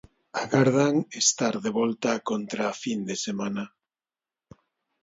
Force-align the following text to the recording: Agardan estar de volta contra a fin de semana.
Agardan 0.43 0.95
estar 1.21 1.51
de 1.67 1.71
volta 1.77 2.11
contra 2.33 2.63
a 2.71 2.75
fin 2.83 2.99
de 3.09 3.15
semana. 3.27 3.65